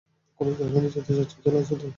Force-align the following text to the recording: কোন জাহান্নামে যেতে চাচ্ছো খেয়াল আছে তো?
কোন 0.39 0.47
জাহান্নামে 0.51 0.89
যেতে 0.89 1.11
চাচ্ছো 1.17 1.35
খেয়াল 1.37 1.55
আছে 1.61 1.75
তো? 1.75 1.87